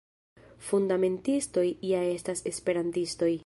[0.69, 3.33] Fundamentistoj ja estas Esperantistoj.